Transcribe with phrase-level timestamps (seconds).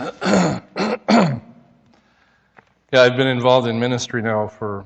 [0.00, 1.40] yeah,
[2.92, 4.84] I've been involved in ministry now for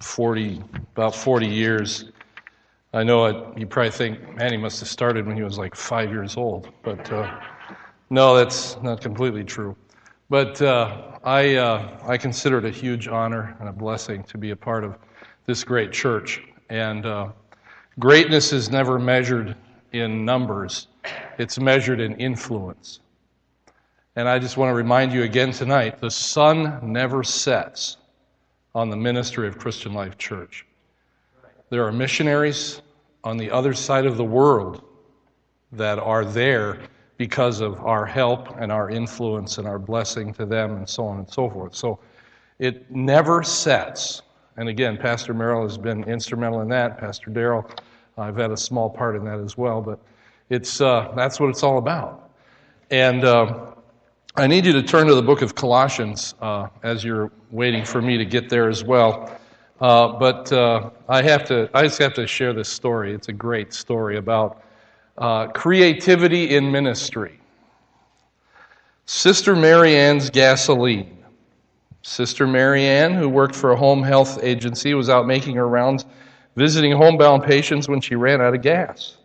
[0.00, 0.62] 40,
[0.94, 2.04] about 40 years.
[2.92, 6.10] I know you probably think, man, he must have started when he was like five
[6.10, 6.70] years old.
[6.82, 7.40] But uh,
[8.10, 9.76] no, that's not completely true.
[10.30, 14.50] But uh, I, uh, I consider it a huge honor and a blessing to be
[14.50, 14.96] a part of
[15.46, 16.42] this great church.
[16.68, 17.28] And uh,
[17.98, 19.56] greatness is never measured
[19.92, 20.88] in numbers,
[21.38, 23.00] it's measured in influence.
[24.16, 27.98] And I just want to remind you again tonight the sun never sets
[28.74, 30.64] on the ministry of Christian Life Church.
[31.68, 32.80] There are missionaries
[33.24, 34.82] on the other side of the world
[35.72, 36.78] that are there
[37.18, 41.18] because of our help and our influence and our blessing to them and so on
[41.18, 41.74] and so forth.
[41.74, 41.98] So
[42.58, 44.22] it never sets.
[44.56, 46.96] And again, Pastor Merrill has been instrumental in that.
[46.96, 47.70] Pastor Darrell,
[48.16, 49.82] I've had a small part in that as well.
[49.82, 50.00] But
[50.48, 52.30] it's, uh, that's what it's all about.
[52.90, 53.72] And uh,
[54.38, 58.02] I need you to turn to the book of Colossians uh, as you're waiting for
[58.02, 59.34] me to get there as well.
[59.80, 63.14] Uh, but uh, I have to, I just have to share this story.
[63.14, 64.62] It's a great story about
[65.16, 67.40] uh, creativity in ministry.
[69.06, 71.16] Sister Marianne's gasoline.
[72.02, 76.04] Sister Marianne, who worked for a home health agency, was out making her rounds
[76.56, 79.16] visiting homebound patients when she ran out of gas.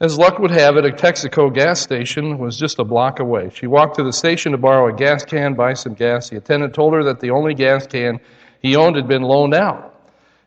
[0.00, 3.50] As luck would have it, a Texaco gas station was just a block away.
[3.52, 6.28] She walked to the station to borrow a gas can, buy some gas.
[6.28, 8.20] The attendant told her that the only gas can
[8.60, 9.94] he owned had been loaned out.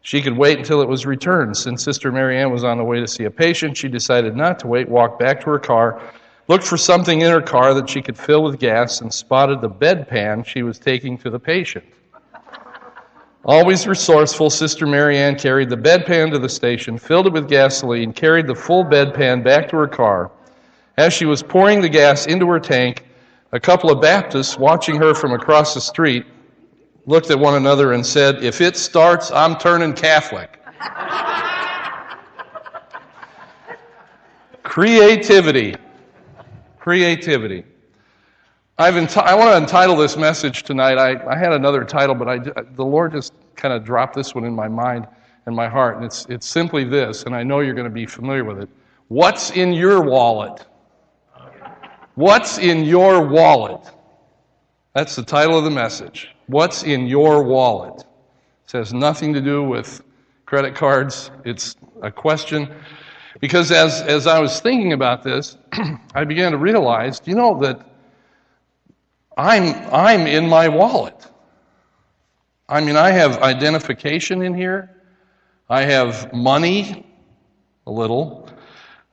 [0.04, 1.56] She could wait until it was returned.
[1.56, 4.68] Since Sister Marianne was on the way to see a patient, she decided not to
[4.68, 6.02] wait, walked back to her car,
[6.48, 9.70] looked for something in her car that she could fill with gas, and spotted the
[9.70, 11.86] bedpan she was taking to the patient.
[13.44, 18.46] Always resourceful, Sister Marianne carried the bedpan to the station, filled it with gasoline, carried
[18.46, 20.30] the full bedpan back to her car.
[20.98, 23.08] As she was pouring the gas into her tank,
[23.52, 26.28] a couple of Baptists watching her from across the street
[27.08, 30.60] looked at one another and said, If it starts, I'm turning Catholic.
[34.64, 35.76] Creativity.
[36.80, 37.66] Creativity.
[38.82, 40.98] I've enti- I want to entitle this message tonight.
[40.98, 44.44] I, I had another title, but I, the Lord just kind of dropped this one
[44.44, 45.08] in my mind
[45.46, 45.98] and my heart.
[45.98, 48.70] And it's, it's simply this, and I know you're going to be familiar with it.
[49.08, 50.66] What's in your wallet?
[52.16, 53.82] What's in your wallet?
[54.96, 56.30] That's the title of the message.
[56.48, 58.04] What's in your wallet?
[58.66, 60.02] It has nothing to do with
[60.48, 61.30] credit cards.
[61.46, 62.74] It's a question.
[63.42, 65.60] Because as, as I was thinking about this,
[66.16, 67.91] I began to realize, you know, that
[69.42, 71.16] I'm, I'm in my wallet.
[72.70, 75.02] I mean, I have identification in here.
[75.68, 77.08] I have money,
[77.88, 78.48] a little.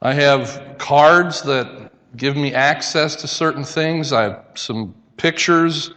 [0.03, 4.13] I have cards that give me access to certain things.
[4.13, 5.93] I have some pictures.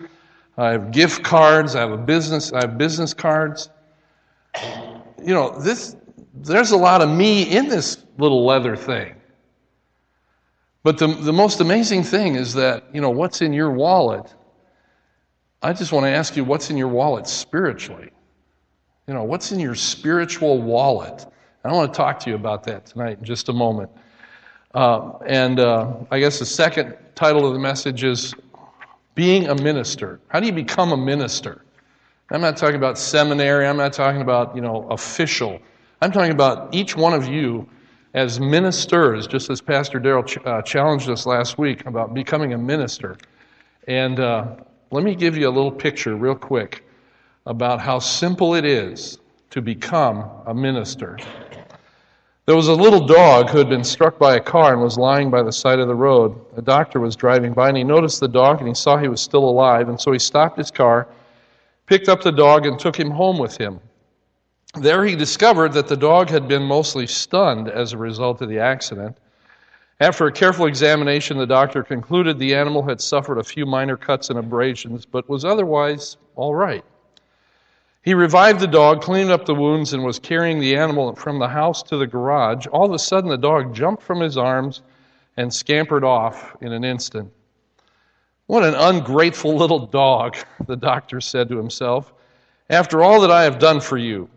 [0.58, 1.76] I have gift cards.
[1.76, 2.54] I have a business.
[2.54, 3.70] I have business cards.
[5.22, 5.98] You know, this.
[6.36, 9.14] There's a lot of me in this little leather thing.
[10.84, 14.34] But the, the most amazing thing is that, you know, what's in your wallet?
[15.62, 18.10] I just want to ask you, what's in your wallet spiritually?
[19.08, 21.26] You know, what's in your spiritual wallet?
[21.64, 23.92] I want to talk to you about that tonight in just a moment.
[24.74, 28.34] Uh, and uh, I guess the second title of the message is
[29.14, 30.20] Being a Minister.
[30.30, 31.64] How do you become a minister?
[32.32, 35.60] I'm not talking about seminary, I'm not talking about, you know, official.
[36.02, 37.70] I'm talking about each one of you
[38.14, 42.58] as ministers, just as Pastor Darrell ch- uh, challenged us last week about becoming a
[42.58, 43.18] minister.
[43.88, 44.56] And uh,
[44.92, 46.86] let me give you a little picture, real quick,
[47.46, 51.18] about how simple it is to become a minister.
[52.46, 55.30] There was a little dog who had been struck by a car and was lying
[55.30, 56.40] by the side of the road.
[56.58, 59.22] A doctor was driving by and he noticed the dog and he saw he was
[59.22, 61.08] still alive, and so he stopped his car,
[61.86, 63.80] picked up the dog, and took him home with him.
[64.76, 68.60] There he discovered that the dog had been mostly stunned as a result of the
[68.60, 69.18] accident.
[70.00, 74.30] After a careful examination, the doctor concluded the animal had suffered a few minor cuts
[74.30, 76.86] and abrasions, but was otherwise all right.
[78.02, 81.50] He revived the dog, cleaned up the wounds, and was carrying the animal from the
[81.50, 82.66] house to the garage.
[82.68, 84.82] All of a sudden, the dog jumped from his arms
[85.38, 87.32] and scampered off in an instant.
[88.48, 92.14] What an ungrateful little dog, the doctor said to himself.
[92.70, 94.30] After all that I have done for you,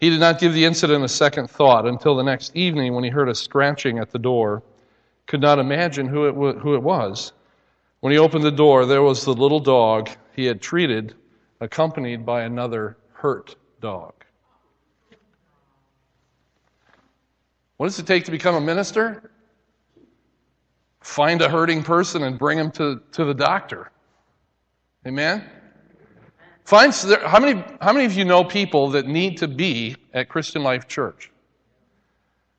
[0.00, 3.10] he did not give the incident a second thought until the next evening when he
[3.10, 4.62] heard a scratching at the door.
[5.26, 7.34] Could not imagine who it, who it was.
[8.00, 11.14] When he opened the door, there was the little dog he had treated,
[11.60, 14.14] accompanied by another hurt dog.
[17.76, 19.30] What does it take to become a minister?
[21.00, 23.90] Find a hurting person and bring him to, to the doctor.
[25.06, 25.44] Amen?
[26.70, 26.94] Find,
[27.24, 30.86] how, many, how many of you know people that need to be at Christian Life
[30.86, 31.32] Church?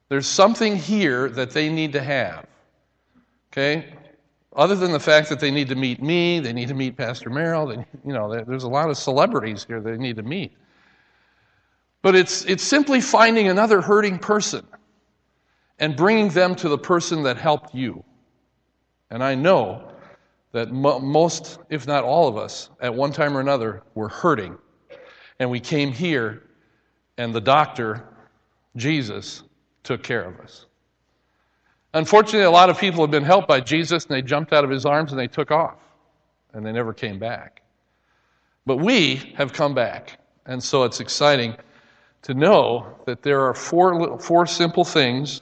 [0.09, 2.45] There's something here that they need to have.
[3.53, 3.93] Okay?
[4.53, 7.29] Other than the fact that they need to meet me, they need to meet Pastor
[7.29, 10.51] Merrill, they, you know, there's a lot of celebrities here they need to meet.
[12.01, 14.67] But it's, it's simply finding another hurting person
[15.79, 18.03] and bringing them to the person that helped you.
[19.09, 19.90] And I know
[20.51, 24.57] that mo- most, if not all of us, at one time or another, were hurting.
[25.39, 26.43] And we came here,
[27.17, 28.07] and the doctor,
[28.75, 29.43] Jesus,
[29.83, 30.65] took care of us.
[31.93, 34.69] Unfortunately, a lot of people have been helped by Jesus, and they jumped out of
[34.69, 35.77] his arms and they took off,
[36.53, 37.61] and they never came back.
[38.65, 41.55] But we have come back, and so it's exciting
[42.21, 45.41] to know that there are four, four simple things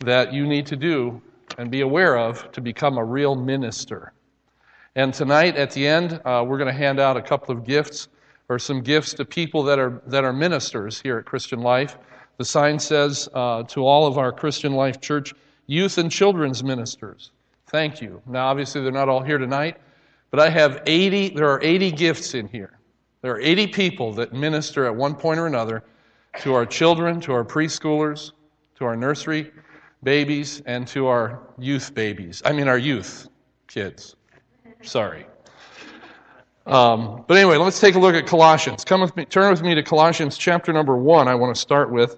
[0.00, 1.20] that you need to do
[1.58, 4.12] and be aware of to become a real minister.
[4.96, 8.08] And tonight, at the end, uh, we're going to hand out a couple of gifts
[8.48, 11.96] or some gifts to people that are, that are ministers here at Christian Life.
[12.38, 15.32] The sign says uh, to all of our Christian Life Church
[15.66, 17.30] youth and children's ministers.
[17.68, 18.20] Thank you.
[18.26, 19.76] Now, obviously, they're not all here tonight,
[20.32, 22.76] but I have 80, there are 80 gifts in here.
[23.22, 25.84] There are 80 people that minister at one point or another
[26.40, 28.32] to our children, to our preschoolers,
[28.76, 29.52] to our nursery
[30.02, 32.42] babies, and to our youth babies.
[32.44, 33.28] I mean, our youth
[33.68, 34.16] kids.
[34.82, 35.26] Sorry.
[36.66, 38.84] Um, but anyway, let's take a look at Colossians.
[38.84, 41.28] Come with me, turn with me to Colossians chapter number one.
[41.28, 42.16] I want to start with,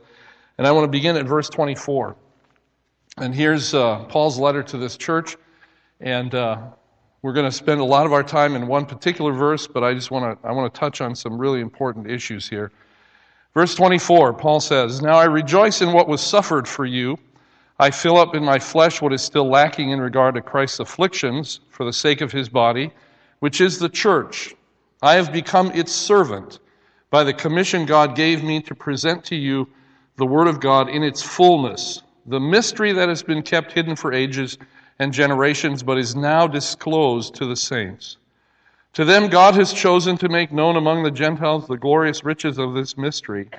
[0.58, 2.16] and I want to begin at verse 24.
[3.18, 5.36] And here's uh, Paul's letter to this church,
[6.00, 6.58] and uh,
[7.22, 9.94] we're going to spend a lot of our time in one particular verse, but I
[9.94, 12.72] just want to I want to touch on some really important issues here.
[13.54, 17.18] Verse 24, Paul says, Now I rejoice in what was suffered for you.
[17.82, 21.58] I fill up in my flesh what is still lacking in regard to Christ's afflictions
[21.68, 22.92] for the sake of his body,
[23.40, 24.54] which is the church.
[25.02, 26.60] I have become its servant
[27.10, 29.66] by the commission God gave me to present to you
[30.14, 34.12] the Word of God in its fullness, the mystery that has been kept hidden for
[34.12, 34.58] ages
[35.00, 38.16] and generations, but is now disclosed to the saints.
[38.92, 42.74] To them, God has chosen to make known among the Gentiles the glorious riches of
[42.74, 43.50] this mystery,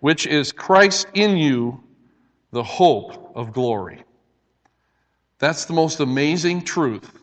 [0.00, 1.82] which is Christ in you,
[2.52, 4.04] the hope of glory.
[5.38, 7.18] That's the most amazing truth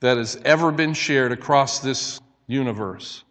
[0.00, 3.22] that has ever been shared across this universe.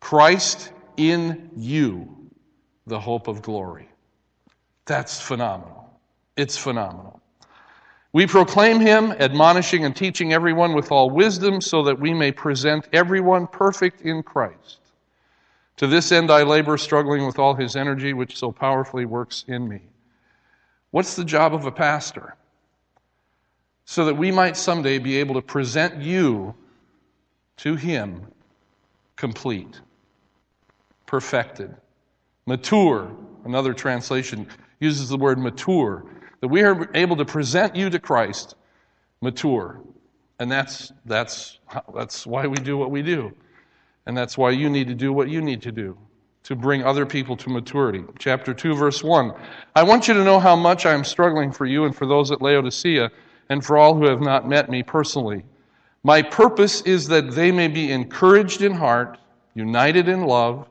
[0.00, 2.30] Christ in you,
[2.86, 3.88] the hope of glory.
[4.84, 5.98] That's phenomenal.
[6.36, 7.20] It's phenomenal.
[8.12, 12.88] We proclaim him, admonishing and teaching everyone with all wisdom, so that we may present
[12.92, 14.78] everyone perfect in Christ.
[15.76, 19.68] To this end I labor, struggling with all his energy, which so powerfully works in
[19.68, 19.89] me.
[20.90, 22.34] What's the job of a pastor?
[23.84, 26.54] So that we might someday be able to present you
[27.58, 28.26] to him
[29.16, 29.80] complete,
[31.06, 31.74] perfected,
[32.46, 33.10] mature.
[33.44, 34.46] Another translation
[34.80, 36.04] uses the word mature
[36.40, 38.54] that we are able to present you to Christ
[39.20, 39.80] mature.
[40.38, 41.58] And that's, that's,
[41.94, 43.32] that's why we do what we do.
[44.06, 45.98] And that's why you need to do what you need to do
[46.44, 48.02] to bring other people to maturity.
[48.18, 49.32] Chapter 2, verse 1.
[49.76, 52.30] I want you to know how much I am struggling for you and for those
[52.30, 53.10] at Laodicea
[53.50, 55.44] and for all who have not met me personally.
[56.02, 59.18] My purpose is that they may be encouraged in heart,
[59.54, 60.66] united in love,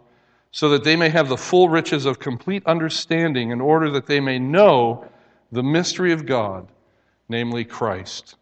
[0.51, 4.19] so that they may have the full riches of complete understanding in order that they
[4.19, 5.07] may know
[5.51, 6.67] the mystery of God,
[7.27, 8.35] namely Christ,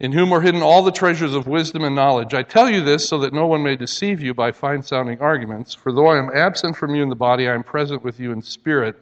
[0.00, 2.32] in whom are hidden all the treasures of wisdom and knowledge.
[2.32, 5.74] I tell you this so that no one may deceive you by fine sounding arguments.
[5.74, 8.32] For though I am absent from you in the body, I am present with you
[8.32, 8.96] in spirit.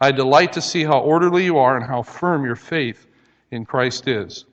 [0.00, 3.06] I delight to see how orderly you are and how firm your faith
[3.50, 4.44] in Christ is.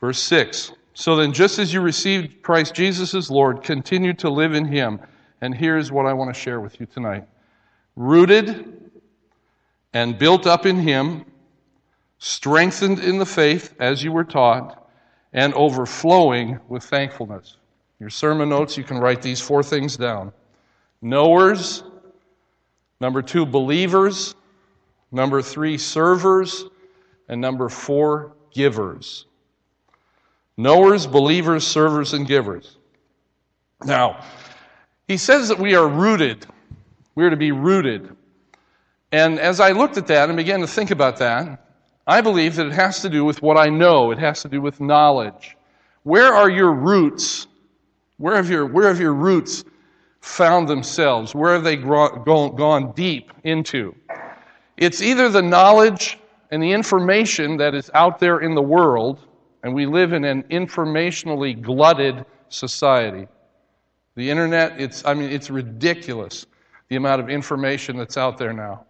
[0.00, 4.54] Verse 6 So then, just as you received Christ Jesus as Lord, continue to live
[4.54, 5.00] in him.
[5.40, 7.24] And here's what I want to share with you tonight
[7.94, 8.90] rooted
[9.92, 11.24] and built up in him
[12.18, 14.85] strengthened in the faith as you were taught,
[15.32, 17.56] and overflowing with thankfulness.
[17.98, 20.32] Your sermon notes, you can write these four things down
[21.02, 21.84] knowers,
[23.00, 24.34] number two, believers,
[25.12, 26.64] number three, servers,
[27.28, 29.26] and number four, givers.
[30.56, 32.78] Knowers, believers, servers, and givers.
[33.84, 34.24] Now,
[35.06, 36.46] he says that we are rooted.
[37.14, 38.16] We are to be rooted.
[39.12, 41.65] And as I looked at that and began to think about that,
[42.06, 44.12] I believe that it has to do with what I know.
[44.12, 45.56] It has to do with knowledge.
[46.04, 47.48] Where are your roots?
[48.18, 49.64] Where have your, where have your roots
[50.20, 51.34] found themselves?
[51.34, 53.94] Where have they gone, gone deep into?
[54.76, 56.18] It's either the knowledge
[56.50, 59.26] and the information that is out there in the world,
[59.64, 63.26] and we live in an informationally glutted society.
[64.14, 66.46] The internet, it's, I mean, it's ridiculous
[66.88, 68.85] the amount of information that's out there now.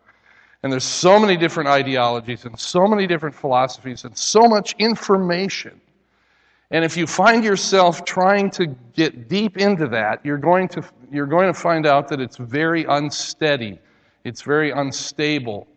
[0.67, 5.81] And there's so many different ideologies and so many different philosophies and so much information.
[6.73, 11.29] And if you find yourself trying to get deep into that, you're going to, you're
[11.29, 13.79] going to find out that it's very unsteady.
[14.25, 15.69] It's very unstable.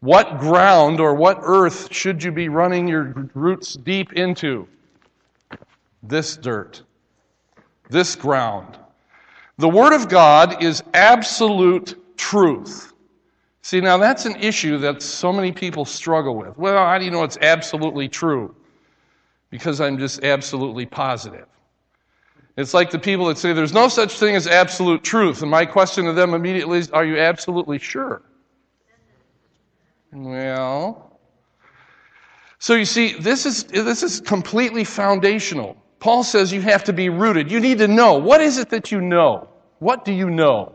[0.00, 4.66] What ground or what earth should you be running your roots deep into?
[6.02, 6.80] This dirt,
[7.90, 8.78] this ground.
[9.58, 12.91] The Word of God is absolute truth.
[13.62, 16.58] See, now that's an issue that so many people struggle with.
[16.58, 18.54] Well, how do you know it's absolutely true?
[19.50, 21.46] Because I'm just absolutely positive.
[22.56, 25.42] It's like the people that say there's no such thing as absolute truth.
[25.42, 28.22] And my question to them immediately is Are you absolutely sure?
[30.12, 31.18] Well,
[32.58, 35.76] so you see, this is, this is completely foundational.
[36.00, 37.50] Paul says you have to be rooted.
[37.50, 38.18] You need to know.
[38.18, 39.48] What is it that you know?
[39.78, 40.74] What do you know?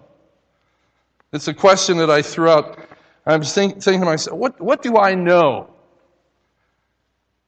[1.34, 2.80] It's a question that I threw out.
[3.26, 5.70] I'm thinking to myself, what, what do I know?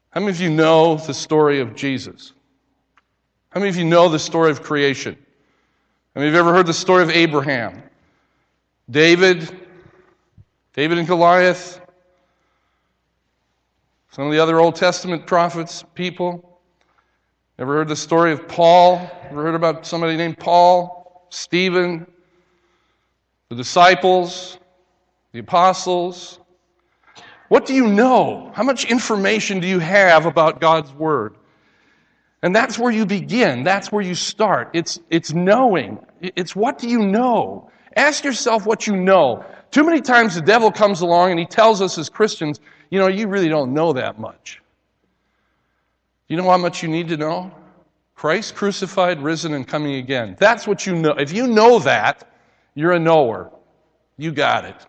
[0.09, 2.33] How many of you know the story of Jesus?
[3.51, 5.15] How many of you know the story of creation?
[6.13, 7.81] How many of you ever heard the story of Abraham?
[8.89, 9.67] David,
[10.73, 11.79] David and Goliath,
[14.11, 16.59] some of the other Old Testament prophets, people.
[17.59, 19.09] Ever heard the story of Paul?
[19.29, 21.27] Ever heard about somebody named Paul?
[21.29, 22.07] Stephen?
[23.49, 24.57] The disciples?
[25.31, 26.39] The apostles?
[27.49, 28.51] What do you know?
[28.53, 31.35] How much information do you have about God's Word?
[32.41, 33.63] And that's where you begin.
[33.63, 34.69] That's where you start.
[34.73, 35.99] It's, it's knowing.
[36.21, 37.69] It's what do you know?
[37.95, 39.43] Ask yourself what you know.
[39.71, 43.07] Too many times the devil comes along and he tells us as Christians, you know,
[43.07, 44.61] you really don't know that much.
[46.27, 47.51] You know how much you need to know?
[48.15, 50.37] Christ crucified, risen, and coming again.
[50.39, 51.11] That's what you know.
[51.11, 52.28] If you know that,
[52.79, 53.51] you're a knower.
[54.15, 54.85] You got it.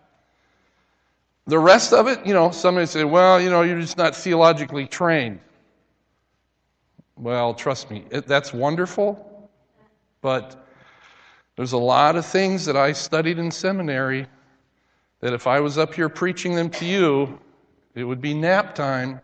[1.45, 4.87] The rest of it, you know, somebody say, well, you know, you're just not theologically
[4.87, 5.41] trained.
[7.17, 9.49] Well, trust me, it, that's wonderful,
[10.21, 10.65] but
[11.57, 14.25] there's a lot of things that I studied in seminary
[15.19, 17.41] that if I was up here preaching them to you,
[17.93, 19.19] it would be nap time.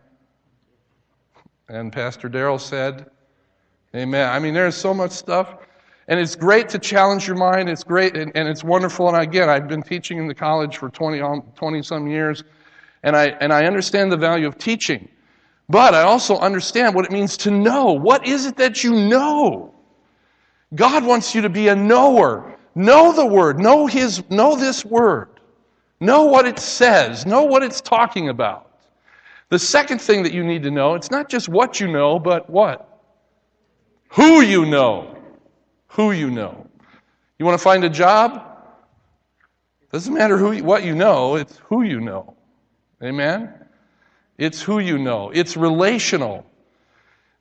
[1.70, 3.10] And Pastor Darrell said,
[3.96, 4.28] Amen.
[4.28, 5.56] I mean, there's so much stuff.
[6.08, 7.68] And it's great to challenge your mind.
[7.68, 9.08] It's great and, and it's wonderful.
[9.08, 12.44] And again, I've been teaching in the college for 20, um, 20 some years.
[13.02, 15.06] And I, and I understand the value of teaching.
[15.68, 17.92] But I also understand what it means to know.
[17.92, 19.74] What is it that you know?
[20.74, 22.56] God wants you to be a knower.
[22.74, 23.60] Know the word.
[23.60, 25.28] Know his, know this word.
[26.00, 27.26] Know what it says.
[27.26, 28.70] Know what it's talking about.
[29.50, 32.48] The second thing that you need to know, it's not just what you know, but
[32.48, 32.98] what?
[34.10, 35.17] Who you know.
[35.88, 36.66] Who you know.
[37.38, 38.44] You want to find a job?
[39.92, 42.36] Doesn't matter who, what you know, it's who you know.
[43.02, 43.52] Amen?
[44.36, 45.30] It's who you know.
[45.30, 46.44] It's relational.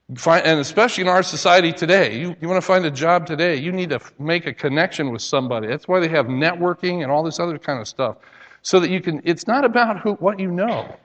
[0.08, 3.74] And especially in our society today, you, you want to find a job today, you
[3.74, 5.68] need to make a connection with somebody.
[5.68, 8.18] That's why they have networking and all this other kind of stuff
[8.62, 10.96] so that you can, it's not about who, what you know,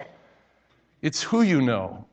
[1.00, 2.06] it's who you know.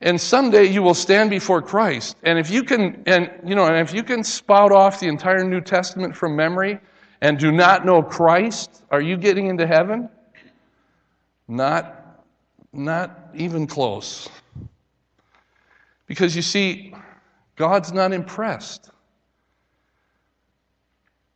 [0.00, 2.16] And someday you will stand before Christ.
[2.22, 5.42] And if you can, and you know, and if you can spout off the entire
[5.42, 6.78] New Testament from memory
[7.22, 10.08] and do not know Christ, are you getting into heaven?
[11.48, 12.24] Not,
[12.72, 14.28] not even close.
[16.06, 16.94] Because you see,
[17.56, 18.90] God's not impressed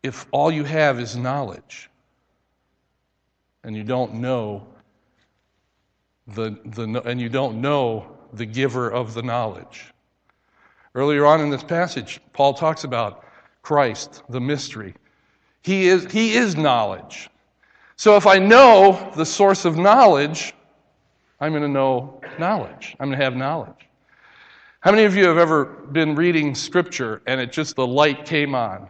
[0.02, 1.90] if all you have is knowledge
[3.64, 4.66] and you don't know
[6.28, 9.92] the, the, and you don't know the giver of the knowledge.
[10.94, 13.24] Earlier on in this passage, Paul talks about
[13.62, 14.94] Christ, the mystery.
[15.62, 17.30] He is, he is knowledge.
[17.96, 20.54] So if I know the source of knowledge,
[21.40, 22.96] I'm going to know knowledge.
[22.98, 23.88] I'm going to have knowledge.
[24.80, 28.54] How many of you have ever been reading scripture and it just the light came
[28.54, 28.88] on?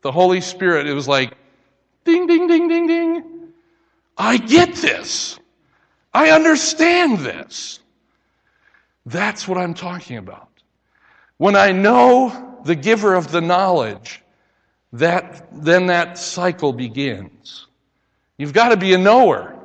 [0.00, 1.34] The Holy Spirit, it was like
[2.04, 3.24] ding, ding, ding, ding, ding.
[4.16, 5.38] I get this.
[6.12, 7.80] I understand this.
[9.06, 10.48] That's what I'm talking about.
[11.36, 14.22] When I know the giver of the knowledge,
[14.92, 17.66] that, then that cycle begins.
[18.38, 19.58] You've got to be a knower.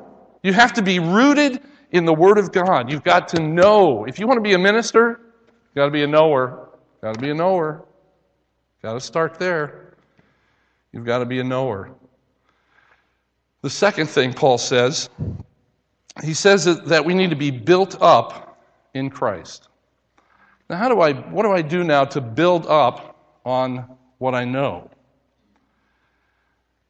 [0.43, 2.91] You have to be rooted in the Word of God.
[2.91, 4.05] You've got to know.
[4.05, 6.69] If you want to be a minister, you've got to be a knower.
[6.93, 7.86] You've Got to be a knower.
[8.75, 9.93] You've Got to start there.
[10.91, 11.91] You've got to be a knower.
[13.62, 15.10] The second thing Paul says
[16.24, 18.49] he says that we need to be built up
[18.93, 19.69] in Christ.
[20.69, 24.46] Now, how do I, what do I do now to build up on what I
[24.46, 24.89] know?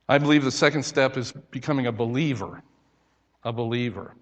[0.09, 2.61] I believe the second step is becoming a believer.
[3.43, 4.15] A believer.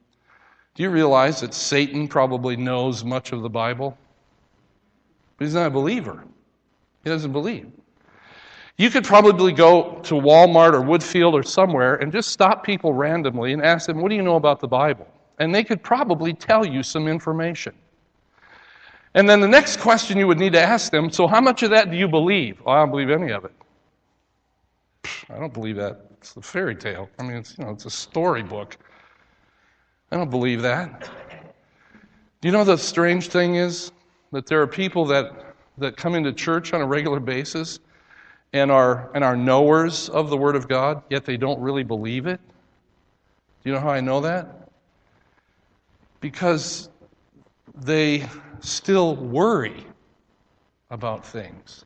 [0.75, 3.97] Do you realize that Satan probably knows much of the Bible?
[5.37, 6.23] But he's not a believer.
[7.03, 7.71] He doesn't believe.
[8.77, 13.53] You could probably go to Walmart or Woodfield or somewhere and just stop people randomly
[13.53, 15.07] and ask them, What do you know about the Bible?
[15.39, 17.73] And they could probably tell you some information.
[19.13, 21.71] And then the next question you would need to ask them so, how much of
[21.71, 22.61] that do you believe?
[22.67, 23.53] I don't believe any of it.
[25.29, 26.01] I don't believe that.
[26.19, 27.09] It's a fairy tale.
[27.19, 28.77] I mean, it's, you know, it's a storybook.
[30.11, 31.09] I don't believe that.
[32.41, 33.91] Do you know the strange thing is
[34.31, 37.79] that there are people that, that come into church on a regular basis
[38.53, 42.27] and are, and are knowers of the Word of God, yet they don't really believe
[42.27, 42.39] it?
[43.63, 44.66] Do you know how I know that?
[46.19, 46.89] Because
[47.75, 48.27] they
[48.59, 49.85] still worry
[50.89, 51.85] about things.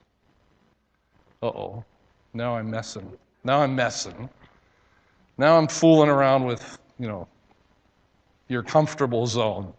[1.43, 1.85] Uh oh,
[2.33, 3.11] now I'm messing.
[3.43, 4.29] Now I'm messing.
[5.37, 7.27] Now I'm fooling around with, you know,
[8.47, 9.73] your comfortable zone.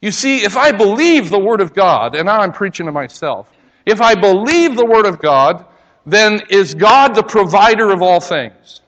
[0.00, 3.48] You see, if I believe the Word of God, and now I'm preaching to myself,
[3.84, 5.64] if I believe the Word of God,
[6.06, 8.80] then is God the provider of all things?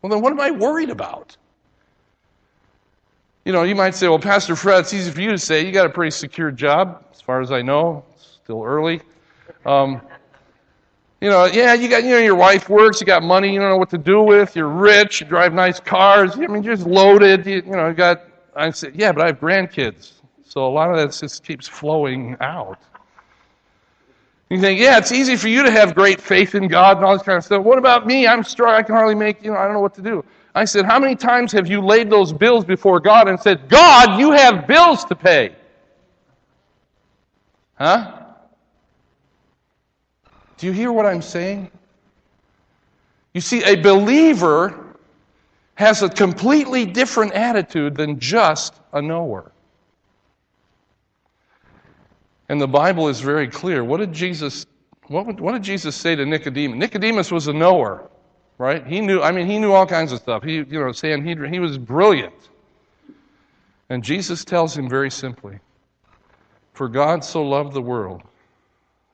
[0.00, 1.36] Well, then what am I worried about?
[3.44, 5.66] You know, you might say, well, Pastor Fred, it's easy for you to say.
[5.66, 8.04] You got a pretty secure job, as far as I know.
[8.14, 9.00] It's still early.
[9.66, 10.00] Um,
[11.20, 13.68] you know, yeah, you got, you know, your wife works, you got money, you don't
[13.68, 16.36] know what to do with, you're rich, you drive nice cars.
[16.36, 17.46] I mean, you're just loaded.
[17.46, 18.22] You, you know, you got,
[18.54, 20.12] I said, yeah, but I have grandkids.
[20.44, 22.78] So a lot of that just keeps flowing out.
[24.50, 27.14] You think, yeah, it's easy for you to have great faith in God and all
[27.16, 27.64] this kind of stuff.
[27.64, 28.26] What about me?
[28.26, 28.74] I'm strong.
[28.74, 30.24] I can hardly make, you know, I don't know what to do.
[30.54, 34.20] I said, how many times have you laid those bills before God and said, God,
[34.20, 35.54] you have bills to pay?
[37.74, 38.18] Huh?
[40.58, 41.70] Do you hear what I'm saying?
[43.32, 44.96] You see, a believer
[45.74, 49.50] has a completely different attitude than just a knower.
[52.50, 53.82] And the Bible is very clear.
[53.82, 54.66] What did Jesus
[55.08, 56.78] what, what did Jesus say to Nicodemus?
[56.78, 58.08] Nicodemus was a knower,
[58.62, 58.86] right?
[58.86, 60.44] He knew, I mean, he knew all kinds of stuff.
[60.44, 62.48] He, you know, Sanhedrin, he was brilliant.
[63.88, 65.58] And Jesus tells him very simply,
[66.72, 68.22] For God so loved the world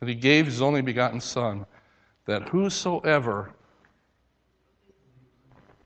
[0.01, 1.65] that he gave his only begotten Son,
[2.27, 3.51] that whosoever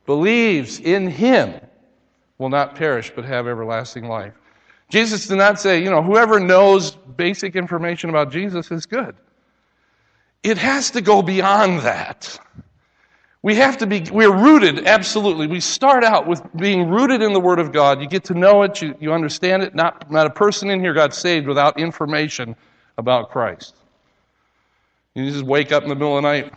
[0.07, 1.55] believes in him
[2.38, 4.35] will not perish but have everlasting life.
[4.88, 9.14] Jesus did not say, you know, whoever knows basic information about Jesus is good.
[10.42, 12.40] It has to go beyond that.
[13.42, 15.48] We have to be, we're rooted, absolutely.
[15.48, 18.00] We start out with being rooted in the Word of God.
[18.00, 19.74] You get to know it, you, you understand it.
[19.74, 22.55] Not, not a person in here got saved without information
[22.98, 23.74] about Christ.
[25.14, 26.52] You just wake up in the middle of the night,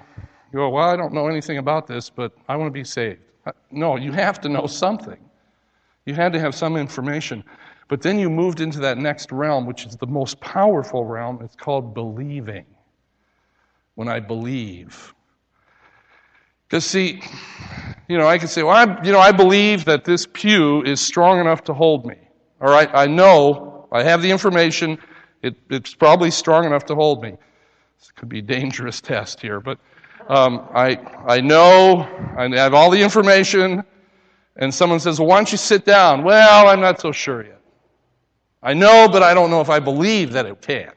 [0.53, 3.19] you go, Well, I don't know anything about this, but I want to be saved.
[3.47, 5.17] Uh, no, you have to know something.
[6.05, 7.43] You had to have some information.
[7.87, 11.39] But then you moved into that next realm, which is the most powerful realm.
[11.43, 12.65] It's called believing.
[13.95, 15.14] When I believe.
[16.67, 17.21] Because, see,
[18.07, 20.99] you know, I can say, well, I, you know, I believe that this pew is
[20.99, 22.15] strong enough to hold me.
[22.61, 24.97] All right, I know, I have the information,
[25.41, 27.37] it, it's probably strong enough to hold me.
[27.99, 29.77] This could be a dangerous test here, but
[30.27, 30.97] um, I,
[31.27, 33.83] I know, I have all the information,
[34.55, 36.23] and someone says, well, why don't you sit down?
[36.23, 37.61] Well, I'm not so sure yet.
[38.63, 40.91] I know, but I don't know if I believe that it can.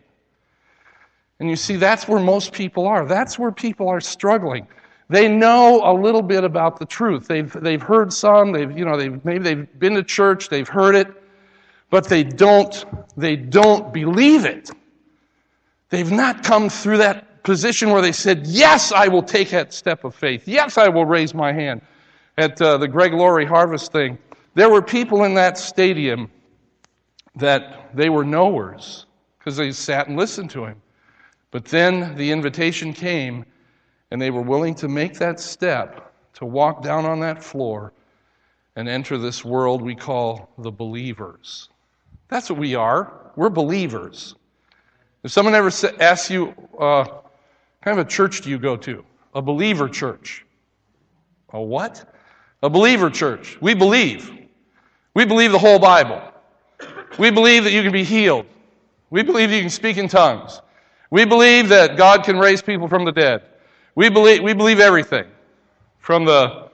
[1.41, 3.05] And you see, that's where most people are.
[3.07, 4.67] That's where people are struggling.
[5.11, 7.27] They know a little bit about the truth.
[7.29, 10.95] They've, they've heard some, they've, you know, they've, maybe they've been to church, they've heard
[10.95, 11.09] it,
[11.91, 12.85] but they don't,
[13.17, 14.71] they don't believe it.
[15.89, 20.05] They've not come through that position where they said, Yes, I will take that step
[20.05, 20.47] of faith.
[20.47, 21.81] Yes, I will raise my hand.
[22.37, 24.19] At uh, the Greg Laurie harvest thing,
[24.55, 26.31] there were people in that stadium
[27.37, 29.07] that they were knowers
[29.39, 30.81] because they sat and listened to him.
[31.51, 33.47] But then the invitation came,
[34.11, 37.93] and they were willing to make that step to walk down on that floor
[38.77, 41.69] and enter this world we call the believers.
[42.29, 43.33] That's what we are.
[43.35, 44.35] We're believers.
[45.25, 47.05] If someone ever asks you, uh,
[47.83, 49.05] kind of a church do you go to?
[49.35, 50.45] A believer church.
[51.51, 52.15] A what?
[52.63, 53.59] A believer church.
[53.61, 54.31] We believe.
[55.15, 56.23] We believe the whole Bible.
[57.19, 58.47] We believe that you can be healed.
[59.11, 60.61] We believe you can speak in tongues.
[61.11, 63.43] We believe that God can raise people from the dead.
[63.99, 65.25] We believe, we believe everything.
[65.99, 66.69] From the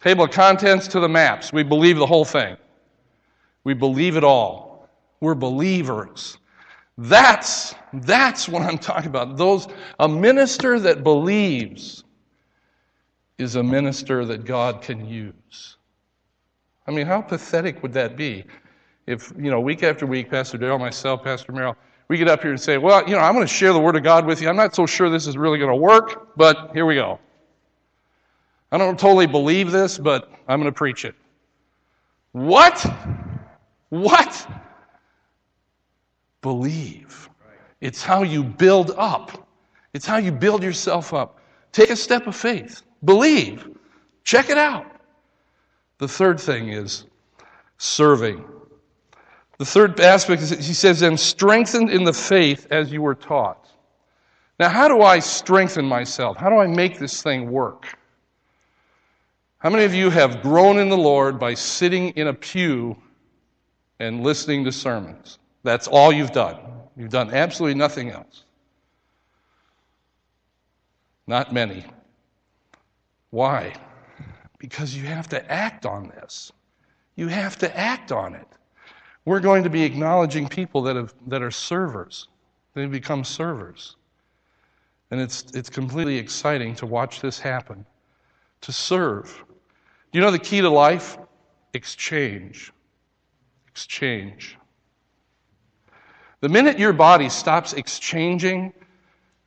[0.00, 1.52] Table of contents to the maps.
[1.52, 2.56] We believe the whole thing.
[3.64, 4.88] We believe it all.
[5.20, 6.38] We're believers.
[6.96, 9.36] That's, that's what I'm talking about.
[9.36, 12.04] Those, a minister that believes
[13.36, 15.76] is a minister that God can use.
[16.86, 18.44] I mean, how pathetic would that be
[19.06, 21.76] if, you know, week after week, Pastor Darrell, myself, Pastor Merrill,
[22.08, 23.96] we get up here and say, well, you know, I'm going to share the Word
[23.96, 24.48] of God with you.
[24.48, 27.18] I'm not so sure this is really going to work, but here we go.
[28.70, 31.14] I don't totally believe this, but I'm going to preach it.
[32.32, 32.84] What?
[33.88, 34.50] What?
[36.42, 37.28] Believe.
[37.80, 39.48] It's how you build up.
[39.94, 41.40] It's how you build yourself up.
[41.72, 42.82] Take a step of faith.
[43.04, 43.68] Believe.
[44.24, 44.86] Check it out.
[45.98, 47.06] The third thing is
[47.78, 48.44] serving.
[49.58, 53.68] The third aspect is he says, and strengthened in the faith as you were taught.
[54.58, 56.36] Now, how do I strengthen myself?
[56.36, 57.98] How do I make this thing work?
[59.58, 62.96] How many of you have grown in the Lord by sitting in a pew
[63.98, 65.38] and listening to sermons?
[65.62, 66.58] That's all you've done.
[66.96, 68.44] You've done absolutely nothing else.
[71.26, 71.84] Not many.
[73.30, 73.74] Why?
[74.58, 76.52] Because you have to act on this.
[77.16, 78.46] You have to act on it.
[79.26, 82.28] We're going to be acknowledging people that, have, that are servers.
[82.74, 83.96] They become servers.
[85.10, 87.84] And it's, it's completely exciting to watch this happen.
[88.62, 89.44] To serve.
[90.12, 91.18] You know the key to life?
[91.74, 92.72] Exchange.
[93.68, 94.56] Exchange.
[96.40, 98.72] The minute your body stops exchanging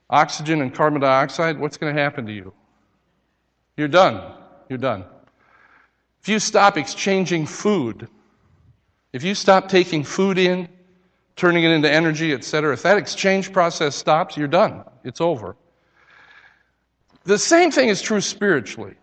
[0.09, 2.53] oxygen and carbon dioxide, what's going to happen to you?
[3.77, 4.33] You're done.
[4.67, 5.05] You're done.
[6.21, 8.09] If you stop exchanging food,
[9.13, 10.67] if you stop taking food in,
[11.35, 14.83] turning it into energy, etc., if that exchange process stops, you're done.
[15.03, 15.55] It's over.
[17.23, 18.95] The same thing is true spiritually.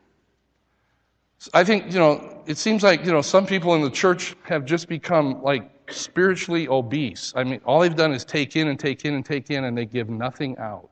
[1.55, 4.64] I think, you know, it seems like, you know, some people in the church have
[4.64, 7.33] just become like spiritually obese.
[7.37, 9.77] I mean, all they've done is take in and take in and take in, and
[9.77, 10.90] they give nothing out.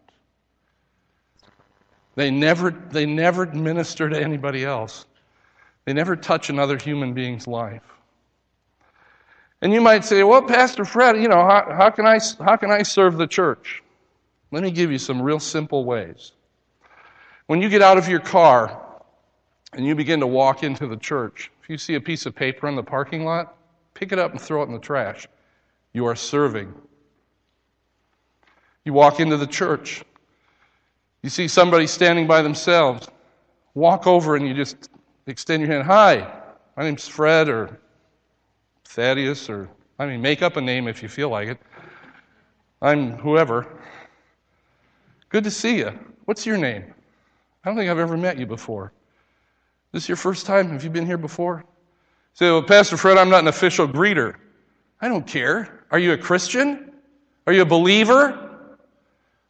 [2.14, 5.07] They never, they never minister to anybody else.
[5.85, 7.83] They never touch another human being's life.
[9.64, 12.70] And you might say, well, Pastor Fred, you know, how, how, can I, how can
[12.70, 13.83] I serve the church?
[14.50, 16.33] Let me give you some real simple ways.
[17.46, 18.79] When you get out of your car
[19.72, 22.68] and you begin to walk into the church, if you see a piece of paper
[22.68, 23.57] in the parking lot,
[23.94, 25.27] pick it up and throw it in the trash.
[25.94, 26.74] You are serving.
[28.85, 30.05] You walk into the church.
[31.22, 33.09] You see somebody standing by themselves.
[33.72, 34.90] Walk over and you just
[35.27, 35.85] extend your hand.
[35.85, 36.31] Hi,
[36.77, 37.81] my name's Fred or
[38.94, 41.59] Thaddeus or, I mean, make up a name if you feel like it.
[42.80, 43.66] I'm whoever.
[45.30, 45.98] Good to see you.
[46.26, 46.85] What's your name?
[47.64, 48.92] I don't think I've ever met you before.
[49.90, 50.70] This is your first time?
[50.70, 51.64] Have you been here before?
[52.35, 54.37] Say, well, Pastor Fred, I'm not an official greeter.
[55.00, 55.85] I don't care.
[55.90, 56.92] Are you a Christian?
[57.48, 58.78] Are you a believer?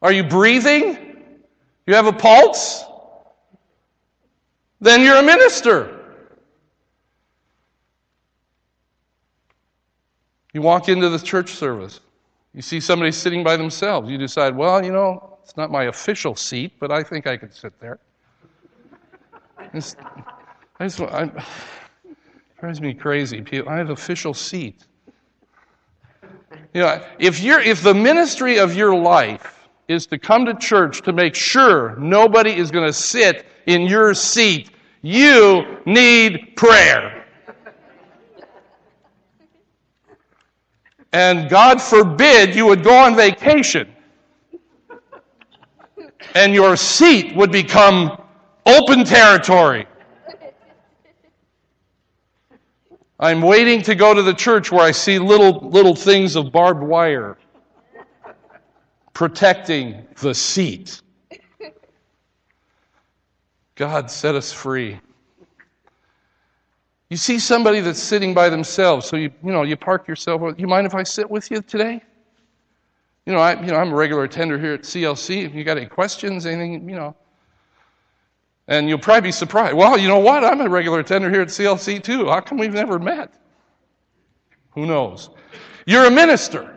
[0.00, 1.18] Are you breathing?
[1.86, 2.82] You have a pulse?
[4.80, 5.93] Then you're a minister.
[10.54, 12.00] You walk into the church service.
[12.54, 14.08] You see somebody sitting by themselves.
[14.08, 17.52] You decide, well, you know, it's not my official seat, but I think I could
[17.52, 17.98] sit there.
[19.74, 19.96] It's,
[20.78, 21.30] I just, I,
[22.60, 23.44] drives me crazy.
[23.66, 24.86] I have official seat.
[26.72, 31.02] You know, if you're, if the ministry of your life is to come to church
[31.02, 34.70] to make sure nobody is going to sit in your seat.
[35.02, 37.23] You need prayer.
[41.14, 43.88] And God forbid you would go on vacation
[46.34, 48.20] and your seat would become
[48.66, 49.86] open territory.
[53.20, 56.82] I'm waiting to go to the church where I see little, little things of barbed
[56.82, 57.38] wire
[59.12, 61.00] protecting the seat.
[63.76, 64.98] God set us free.
[67.14, 70.58] You see somebody that's sitting by themselves, so you, you know, you park yourself.
[70.58, 72.02] You mind if I sit with you today?
[73.24, 75.44] You know, I, you know, I'm a regular attender here at CLC.
[75.44, 77.14] If you got any questions, anything, you know.
[78.66, 79.76] And you'll probably be surprised.
[79.76, 80.42] Well, you know what?
[80.42, 82.26] I'm a regular attender here at CLC too.
[82.26, 83.32] How come we've never met?
[84.70, 85.30] Who knows?
[85.86, 86.74] You're a minister.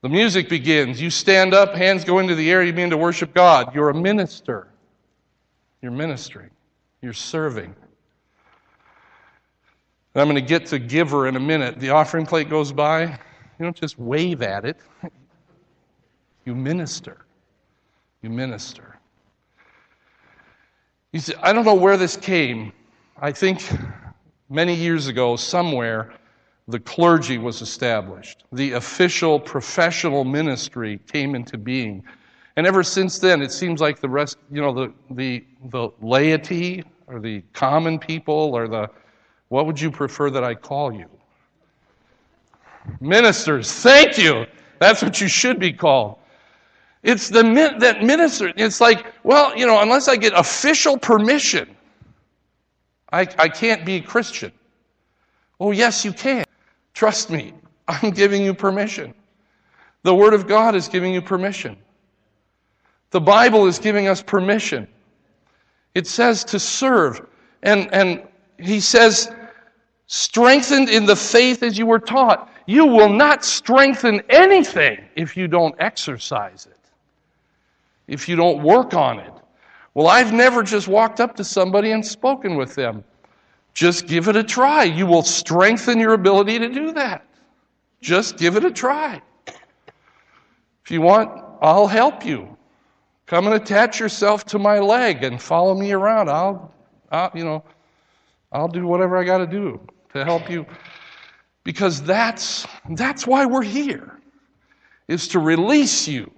[0.00, 0.98] The music begins.
[0.98, 3.74] You stand up, hands go into the air, you begin to worship God.
[3.74, 4.68] You're a minister.
[5.82, 6.48] You're ministering.
[7.02, 7.74] You're serving.
[10.14, 11.80] And I'm going to get to giver in a minute.
[11.80, 13.02] The offering plate goes by.
[13.02, 14.76] You don't just wave at it,
[16.44, 17.26] you minister.
[18.22, 18.98] You minister.
[21.12, 22.72] You see, I don't know where this came.
[23.20, 23.62] I think
[24.48, 26.12] many years ago, somewhere,
[26.68, 28.44] the clergy was established.
[28.52, 32.02] The official professional ministry came into being.
[32.56, 36.84] And ever since then, it seems like the rest, you know, the, the, the laity
[37.06, 38.90] or the common people or the,
[39.48, 41.06] what would you prefer that I call you?
[43.00, 43.72] Ministers.
[43.72, 44.46] Thank you.
[44.78, 46.18] That's what you should be called.
[47.02, 47.42] It's the
[47.78, 48.52] that minister.
[48.56, 51.76] It's like, well, you know, unless I get official permission,
[53.12, 54.52] I, I can't be a Christian.
[55.58, 56.44] Oh, yes, you can.
[56.94, 57.54] Trust me.
[57.88, 59.14] I'm giving you permission.
[60.02, 61.76] The Word of God is giving you permission.
[63.12, 64.86] The Bible is giving us permission.
[65.94, 67.26] It says to serve.
[67.62, 68.26] And, and
[68.58, 69.30] he says,
[70.06, 72.50] strengthened in the faith as you were taught.
[72.66, 76.78] You will not strengthen anything if you don't exercise it
[78.12, 79.32] if you don't work on it.
[79.94, 83.04] Well, I've never just walked up to somebody and spoken with them.
[83.74, 84.84] Just give it a try.
[84.84, 87.24] You will strengthen your ability to do that.
[88.00, 89.22] Just give it a try.
[89.46, 92.51] If you want, I'll help you.
[93.32, 96.28] Come and attach yourself to my leg and follow me around.
[96.28, 96.70] I'll,
[97.10, 97.64] I'll you know,
[98.52, 99.80] I'll do whatever I got to do
[100.12, 100.66] to help you.
[101.64, 104.20] Because that's, that's why we're here,
[105.08, 106.30] is to release you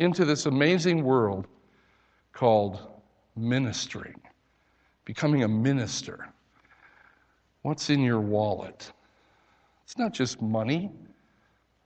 [0.00, 1.46] into this amazing world
[2.34, 2.78] called
[3.34, 4.20] ministering,
[5.06, 6.28] becoming a minister.
[7.62, 8.92] What's in your wallet?
[9.82, 10.90] It's not just money,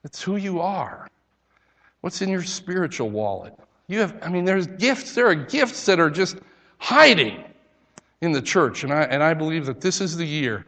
[0.03, 1.07] it's who you are.
[2.01, 3.55] What's in your spiritual wallet?
[3.93, 6.39] You have, I mean, there's gifts, there are gifts that are just
[6.79, 7.45] hiding
[8.23, 8.85] in the church.
[8.85, 10.65] And I, and I believe that this is the year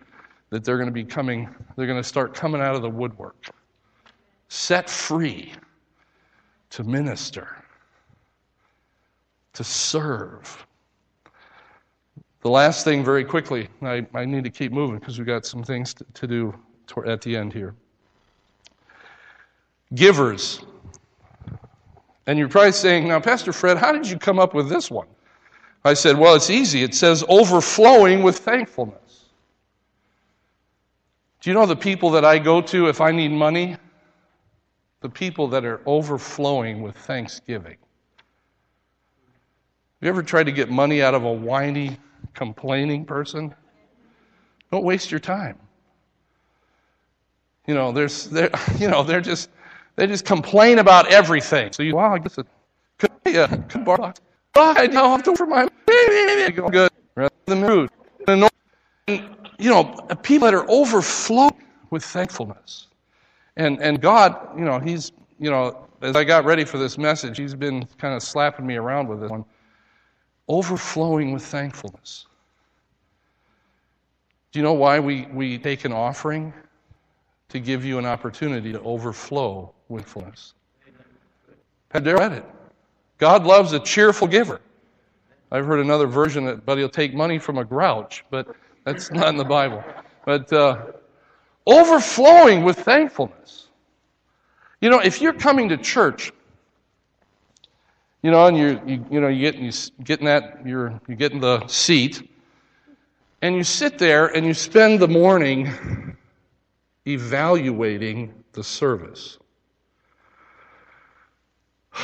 [0.50, 3.48] that they're going to be coming, they're going to start coming out of the woodwork,
[4.48, 5.54] set free
[6.68, 7.64] to minister,
[9.54, 10.66] to serve.
[12.42, 15.64] The last thing, very quickly, I, I need to keep moving because we've got some
[15.64, 16.54] things to, to do
[17.06, 17.74] at the end here.
[19.94, 20.60] Givers.
[22.26, 25.08] And you're probably saying, now, Pastor Fred, how did you come up with this one?
[25.84, 26.82] I said, well, it's easy.
[26.82, 29.26] It says overflowing with thankfulness.
[31.40, 33.76] Do you know the people that I go to if I need money?
[35.04, 37.76] the people that are overflowing with thanksgiving.
[37.76, 37.78] Have
[40.00, 41.98] you ever tried to get money out of a whiny,
[42.32, 43.54] complaining person?
[44.72, 45.58] Don't waste your time.
[47.66, 48.32] You know, there's,
[48.78, 49.50] you know, they're just,
[49.96, 51.72] they just complain about everything.
[51.72, 52.46] So you, wow, I guess it
[52.98, 54.14] could be a good bar.
[54.56, 56.90] Oh, I know, have to for my, good,
[57.46, 57.90] than rude.
[58.28, 58.48] And,
[59.08, 59.84] you know,
[60.22, 62.88] people that are overflowing with thankfulness.
[63.56, 67.36] And, and God, you know, He's, you know, as I got ready for this message,
[67.36, 69.44] He's been kind of slapping me around with this one.
[70.48, 72.26] Overflowing with thankfulness.
[74.52, 76.52] Do you know why we, we take an offering?
[77.50, 80.54] To give you an opportunity to overflow with fullness.
[81.90, 82.44] Have you read it?
[83.18, 84.60] God loves a cheerful giver.
[85.50, 88.48] I've heard another version that, but he'll take money from a grouch, but
[88.84, 89.84] that's not in the Bible.
[90.24, 90.86] But uh,
[91.66, 93.68] overflowing with thankfulness.
[94.80, 96.32] You know, if you're coming to church,
[98.22, 99.70] you know, and you're, you, you know, you get, you
[100.02, 102.28] get in that, you're, you get in the seat,
[103.42, 106.16] and you sit there and you spend the morning
[107.06, 109.38] evaluating the service.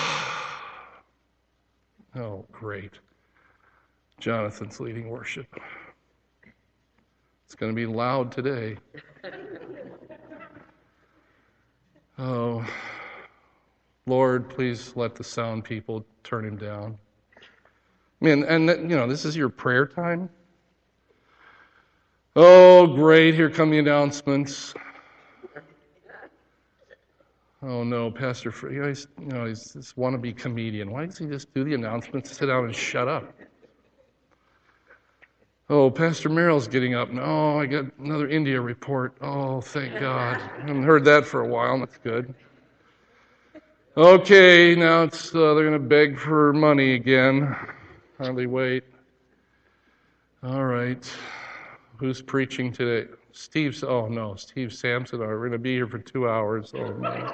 [2.16, 2.92] oh, great.
[4.18, 5.46] Jonathan's leading worship.
[7.46, 8.76] It's going to be loud today.
[12.22, 12.62] Oh,
[14.04, 16.98] Lord, please let the sound people turn him down.
[18.20, 20.28] I mean, and you know, this is your prayer time.
[22.36, 23.34] Oh, great!
[23.34, 24.74] Here come the announcements.
[27.62, 30.90] Oh no, Pastor, he's, you know, he's this wannabe comedian.
[30.90, 33.34] Why does he just do the announcements, sit down, and shut up?
[35.68, 37.10] Oh, Pastor Merrill's getting up.
[37.10, 39.14] No, I got another India report.
[39.20, 40.40] Oh, thank God.
[40.40, 41.78] I haven't heard that for a while.
[41.78, 42.34] That's good.
[43.96, 47.54] Okay, now it's uh, they're going to beg for money again.
[48.18, 48.84] Hardly wait.
[50.42, 51.08] All right.
[52.00, 53.12] Who's preaching today?
[53.32, 53.84] Steve's.
[53.84, 55.18] Oh no, Steve Sampson.
[55.18, 56.72] We're going to be here for two hours.
[56.74, 57.32] Oh no.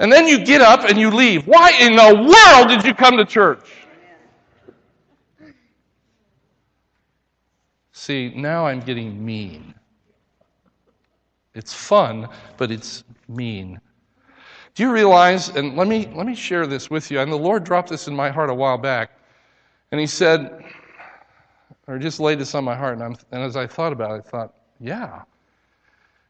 [0.00, 1.46] and then you get up and you leave.
[1.46, 3.70] Why in the world did you come to church?
[7.92, 9.72] See, now I'm getting mean.
[11.54, 13.80] It's fun, but it's mean.
[14.74, 17.62] Do you realize, and let me, let me share this with you, and the Lord
[17.62, 19.12] dropped this in my heart a while back,
[19.92, 20.64] and He said,
[21.86, 24.24] or just laid this on my heart, and, I'm, and as I thought about it,
[24.26, 25.22] I thought, yeah.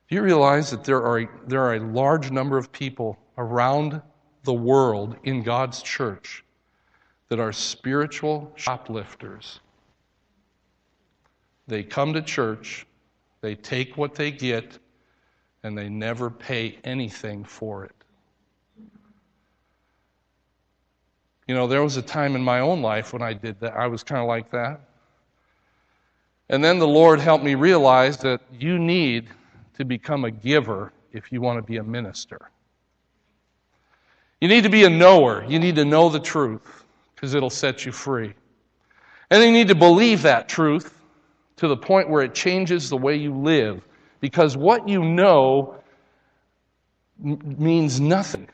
[0.09, 4.01] Do you realize that there are, there are a large number of people around
[4.45, 6.45] the world in God's church
[7.29, 9.61] that are spiritual shoplifters?
[11.69, 12.87] They come to church,
[13.41, 14.79] they take what they get,
[15.63, 17.93] and they never pay anything for it.
[21.47, 23.75] You know, there was a time in my own life when I did that.
[23.75, 24.81] I was kind of like that.
[26.51, 29.29] And then the Lord helped me realize that you need
[29.79, 32.51] to become a giver if you want to be a minister.
[34.41, 35.45] You need to be a knower.
[35.47, 36.85] You need to know the truth
[37.15, 38.35] because it'll set you free.
[39.31, 40.93] And you need to believe that truth
[41.57, 43.87] to the point where it changes the way you live
[44.19, 45.77] because what you know
[47.25, 48.49] m- means nothing.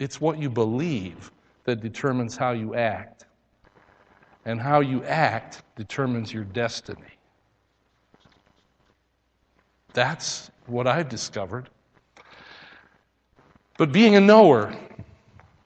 [0.00, 1.30] It's what you believe
[1.64, 3.23] that determines how you act.
[4.44, 7.00] And how you act determines your destiny.
[9.94, 11.70] That's what I've discovered.
[13.78, 14.74] But being a knower,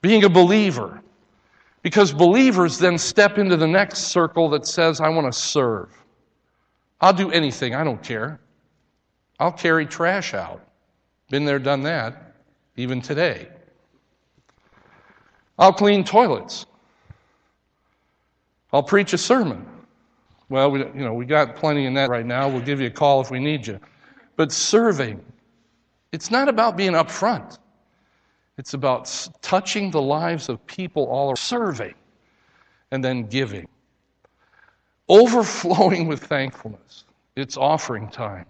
[0.01, 1.01] being a believer,
[1.81, 5.89] because believers then step into the next circle that says, I want to serve.
[7.01, 8.39] I'll do anything, I don't care.
[9.39, 10.61] I'll carry trash out.
[11.29, 12.33] Been there, done that,
[12.75, 13.47] even today.
[15.57, 16.65] I'll clean toilets.
[18.71, 19.65] I'll preach a sermon.
[20.49, 22.49] Well, we, you know, we got plenty in that right now.
[22.49, 23.79] We'll give you a call if we need you.
[24.35, 25.23] But serving,
[26.11, 27.59] it's not about being up front.
[28.57, 31.93] It's about touching the lives of people all around, serving
[32.91, 33.67] and then giving.
[35.07, 37.05] Overflowing with thankfulness.
[37.35, 38.45] It's offering time.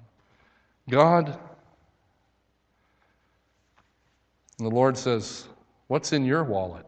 [0.90, 1.38] God,
[4.58, 5.48] and the Lord says,
[5.88, 6.86] What's in your wallet?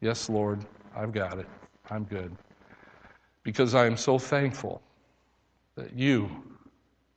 [0.00, 0.64] Yes, Lord,
[0.96, 1.46] I've got it.
[1.90, 2.34] I'm good.
[3.42, 4.80] Because I am so thankful
[5.76, 6.28] that you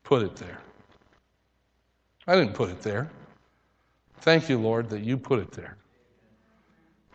[0.04, 0.60] put it there.
[2.28, 3.10] I didn't put it there.
[4.20, 5.78] Thank you, Lord, that you put it there.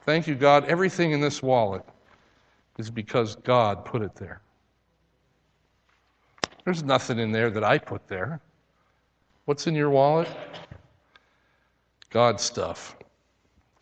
[0.06, 0.64] Thank you, God.
[0.64, 1.82] Everything in this wallet
[2.78, 4.40] is because God put it there.
[6.64, 8.40] There's nothing in there that I put there.
[9.44, 10.28] What's in your wallet?
[12.10, 12.96] God stuff.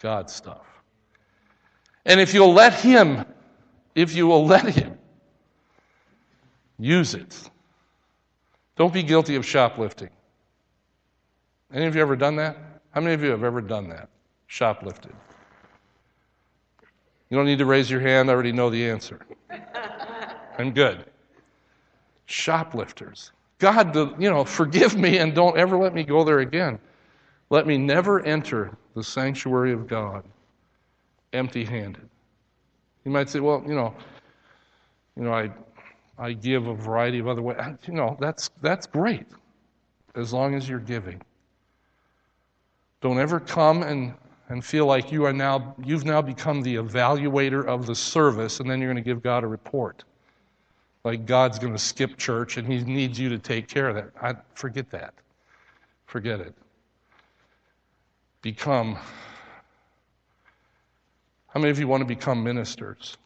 [0.01, 0.72] God stuff.
[2.05, 3.25] And if you'll let Him,
[3.95, 4.99] if you will let Him,
[6.79, 7.51] use it.
[8.77, 10.11] Don't be guilty of shoplifting.
[11.73, 12.57] Any of you ever done that?
[12.91, 14.09] How many of you have ever done that?
[14.49, 15.13] Shoplifted.
[17.31, 19.21] You don't need to raise your hand, I already know the answer.
[20.59, 21.07] I'm good.
[22.27, 23.33] Shoplifters.
[23.59, 26.79] God, you know, forgive me and don't ever let me go there again.
[27.49, 30.25] Let me never enter the sanctuary of God
[31.33, 32.09] empty handed.
[33.05, 33.95] You might say, well, you know,
[35.17, 35.51] you know, I,
[36.19, 37.59] I give a variety of other ways.
[37.87, 39.27] You know, that's, that's great
[40.15, 41.21] as long as you're giving.
[43.01, 44.15] Don't ever come and,
[44.49, 48.71] and feel like you are now, you've now become the evaluator of the service and
[48.71, 50.05] then you're going to give God a report.
[51.05, 54.11] Like God's going to skip church and he needs you to take care of that.
[54.21, 55.15] I, forget that.
[56.07, 56.55] Forget it.
[58.43, 58.99] Become
[61.53, 63.19] how many of you want to become ministers?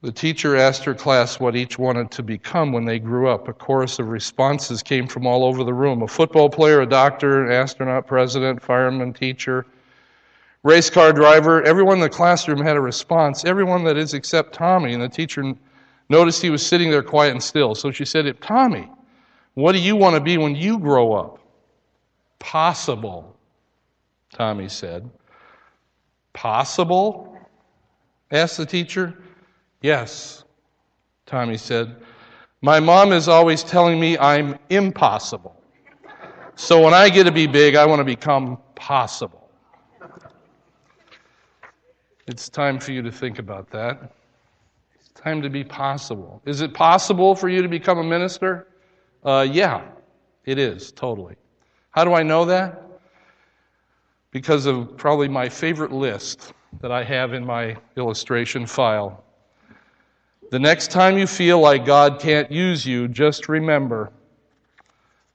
[0.00, 3.48] The teacher asked her class what each wanted to become when they grew up.
[3.48, 7.44] A chorus of responses came from all over the room a football player, a doctor,
[7.44, 9.66] an astronaut, president, fireman, teacher,
[10.62, 11.62] race car driver.
[11.62, 13.44] Everyone in the classroom had a response.
[13.44, 14.94] Everyone that is except Tommy.
[14.94, 15.54] And the teacher
[16.08, 17.74] noticed he was sitting there quiet and still.
[17.74, 18.90] So she said, Tommy,
[19.54, 21.41] what do you want to be when you grow up?
[22.42, 23.36] Possible,
[24.34, 25.08] Tommy said.
[26.32, 27.38] Possible?
[28.32, 29.14] asked the teacher.
[29.80, 30.42] Yes,
[31.24, 31.94] Tommy said.
[32.60, 35.56] My mom is always telling me I'm impossible.
[36.56, 39.48] So when I get to be big, I want to become possible.
[42.26, 44.12] It's time for you to think about that.
[44.96, 46.42] It's time to be possible.
[46.44, 48.66] Is it possible for you to become a minister?
[49.24, 49.82] Uh, yeah,
[50.44, 51.36] it is, totally.
[51.92, 52.82] How do I know that?
[54.30, 59.22] Because of probably my favorite list that I have in my illustration file.
[60.50, 64.10] The next time you feel like God can't use you, just remember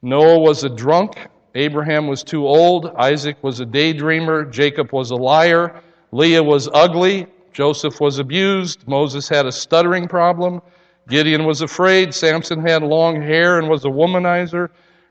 [0.02, 5.16] Noah was a drunk, Abraham was too old, Isaac was a daydreamer, Jacob was a
[5.16, 5.82] liar,
[6.12, 10.62] Leah was ugly, Joseph was abused, Moses had a stuttering problem,
[11.08, 12.14] Gideon was afraid.
[12.14, 14.68] Samson had long hair and was a womanizer.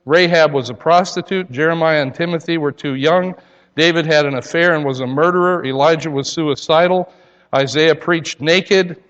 [0.07, 1.51] Rahab was a prostitute.
[1.51, 3.35] Jeremiah and Timothy were too young.
[3.75, 5.65] David had an affair and was a murderer.
[5.65, 7.11] Elijah was suicidal.
[7.53, 9.03] Isaiah preached naked.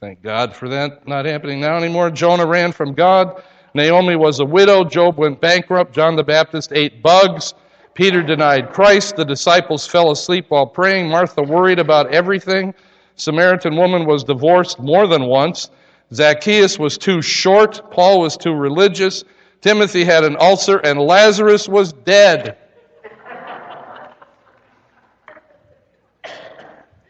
[0.00, 2.10] Thank God for that not happening now anymore.
[2.10, 3.42] Jonah ran from God.
[3.72, 4.84] Naomi was a widow.
[4.84, 5.94] Job went bankrupt.
[5.94, 7.54] John the Baptist ate bugs.
[7.94, 9.16] Peter denied Christ.
[9.16, 11.08] The disciples fell asleep while praying.
[11.08, 12.74] Martha worried about everything.
[13.16, 15.70] Samaritan woman was divorced more than once.
[16.12, 17.90] Zacchaeus was too short.
[17.90, 19.24] Paul was too religious.
[19.60, 22.56] Timothy had an ulcer, and Lazarus was dead.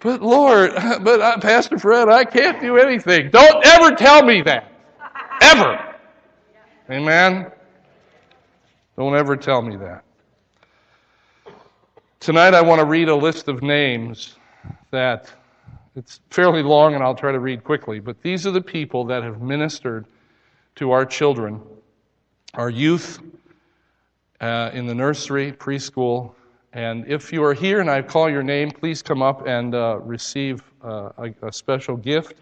[0.00, 0.72] But Lord,
[1.02, 3.30] but Pastor Fred, I can't do anything.
[3.30, 4.72] Don't ever tell me that.
[5.42, 5.94] Ever.
[6.90, 7.50] Amen?
[8.96, 10.04] Don't ever tell me that.
[12.20, 14.36] Tonight I want to read a list of names
[14.90, 15.32] that
[15.94, 19.22] it's fairly long and I'll try to read quickly, but these are the people that
[19.22, 20.06] have ministered
[20.76, 21.60] to our children,
[22.54, 23.20] our youth
[24.40, 26.34] uh, in the nursery, preschool,
[26.72, 29.98] and if you are here and I call your name, please come up and uh,
[30.02, 32.34] receive uh, a, a, special gift.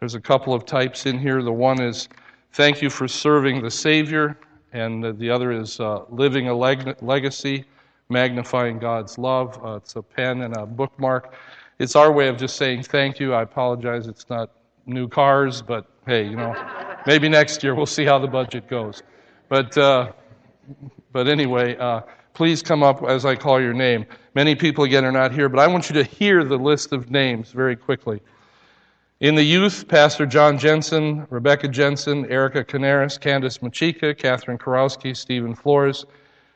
[0.00, 1.42] There's a couple of types in here.
[1.42, 2.08] The one is
[2.52, 4.38] thank you for serving the Savior,
[4.72, 7.64] and the other is uh, living a leg- legacy,
[8.08, 9.62] magnifying God's love.
[9.62, 11.34] Uh, it's a pen and a bookmark.
[11.78, 13.34] It's our way of just saying thank you.
[13.34, 14.50] I apologize, it's not
[14.86, 16.54] new cars, but hey, you know,
[17.06, 19.02] maybe next year we'll see how the budget goes.
[19.48, 20.12] But, uh,
[21.12, 22.02] but anyway, uh,
[22.34, 24.06] please come up as I call your name.
[24.34, 27.10] Many people, again, are not here, but I want you to hear the list of
[27.10, 28.20] names very quickly.
[29.20, 35.56] In the youth, Pastor John Jensen, Rebecca Jensen, Erica Canaris, Candace Machika, Catherine Karowski, Stephen
[35.56, 36.04] Flores,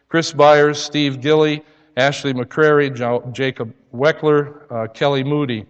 [0.08, 1.64] Chris Byers, Steve Gilly,
[1.96, 5.66] Ashley McCrary, jo- Jacob Weckler, uh, Kelly Moody.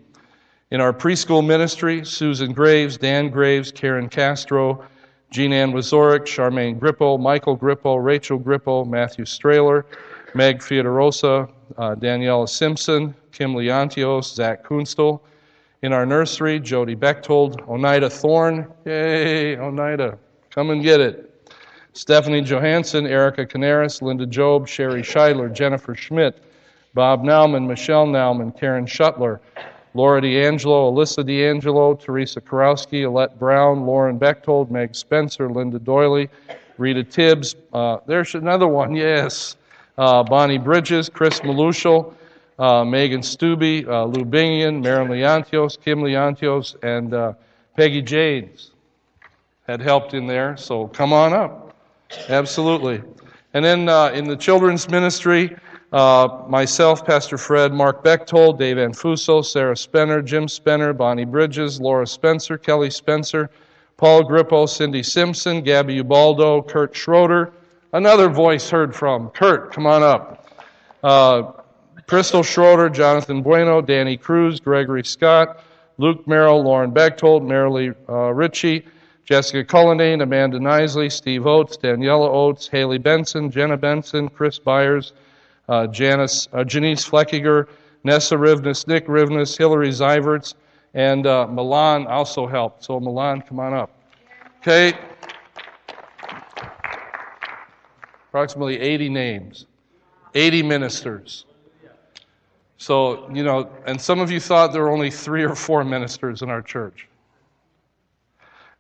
[0.71, 4.85] In our preschool ministry, Susan Graves, Dan Graves, Karen Castro,
[5.33, 9.85] Jean Ann Wazorek, Charmaine Grippo, Michael Grippo, Rachel Grippo, Matthew Strahler,
[10.35, 15.23] Meg Fiodorosa, uh, Daniela Simpson, Kim Leontios, Zach Kunstel.
[15.81, 20.19] In our nursery, Jody Bechtold, Oneida Thorne, yay, Oneida,
[20.51, 21.51] come and get it.
[21.95, 26.43] Stephanie Johansson, Erica Canaris, Linda Job, Sherry Scheidler, Jennifer Schmidt,
[26.93, 29.41] Bob Nauman, Michelle Nauman, Karen Shuttler,
[29.95, 36.29] Laura D'Angelo, Alyssa D'Angelo, Teresa Karowski, Alette Brown, Lauren Bechtold, Meg Spencer, Linda Doyley,
[36.79, 37.57] Rita Tibbs.
[37.73, 39.57] Uh, there's another one, yes.
[39.99, 42.15] Uh, Bonnie Bridges, Chris Malushal,
[42.59, 47.35] uh, Megan Stubbe, uh, Lou Bingian, Marilyn Leontios, Kim Leontios, and uh,
[47.77, 48.71] Peggy Janes
[49.67, 51.75] had helped in there, so come on up.
[52.29, 53.03] Absolutely.
[53.55, 55.57] And then uh, in the children's ministry,
[55.93, 62.07] uh, myself, Pastor Fred, Mark Bechtold, Dave Anfuso, Sarah Spenner, Jim Spenner, Bonnie Bridges, Laura
[62.07, 63.51] Spencer, Kelly Spencer,
[63.99, 67.53] Paul Grippo, Cindy Simpson, Gabby Ubaldo, Kurt Schroeder.
[67.93, 69.31] Another voice heard from.
[69.31, 70.49] Kurt, come on up.
[71.03, 71.53] Uh,
[72.07, 75.63] Crystal Schroeder, Jonathan Bueno, Danny Cruz, Gregory Scott,
[75.99, 78.85] Luke Merrill, Lauren Bechtold, Marilee uh, Ritchie,
[79.25, 85.13] Jessica Cullinane, Amanda Nisley, Steve Oates, Daniela Oates, Haley Benson, Jenna Benson, Chris Byers,
[85.73, 87.67] uh, Janice, uh, Janice Fleckiger,
[88.05, 90.53] Nessa Rivness, Nick Rivness, Hillary Zyverts,
[90.93, 92.85] and uh, Milan also helped.
[92.85, 93.91] So, Milan, come on up.
[94.59, 94.93] Okay.
[98.29, 99.67] Approximately 80 names,
[100.35, 101.47] 80 ministers.
[102.77, 106.43] So, you know, and some of you thought there were only three or four ministers
[106.43, 107.09] in our church.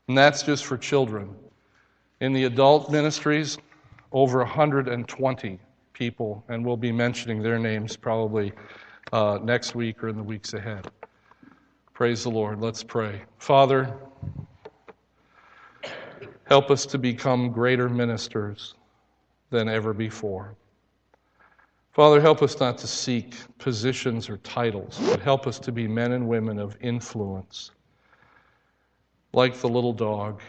[0.08, 1.34] And that's just for children.
[2.20, 3.56] In the adult ministries,
[4.12, 5.58] over 120
[5.92, 8.52] people, and we'll be mentioning their names probably
[9.12, 10.90] uh, next week or in the weeks ahead.
[11.94, 12.60] Praise the Lord.
[12.60, 13.22] Let's pray.
[13.38, 13.94] Father,
[16.44, 18.74] help us to become greater ministers
[19.50, 20.56] than ever before.
[21.92, 26.12] Father, help us not to seek positions or titles, but help us to be men
[26.12, 27.70] and women of influence.
[29.34, 30.40] Like the little dog,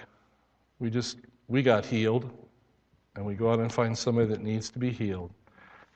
[0.79, 1.17] we just
[1.49, 2.31] we got healed,
[3.15, 5.31] and we go out and find somebody that needs to be healed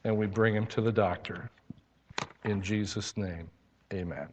[0.03, 1.49] and we bring him to the doctor.
[2.45, 3.49] In Jesus' name,
[3.93, 4.27] amen.